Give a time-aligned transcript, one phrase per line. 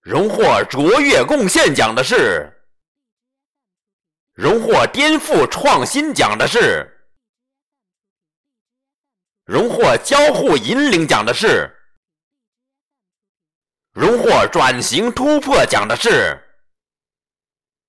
[0.00, 2.50] 荣获卓越贡献奖的是
[4.32, 6.90] 荣获颠覆创新奖的是
[9.44, 11.70] 荣获交互引领奖的是
[13.92, 16.49] 荣获转型突破奖的是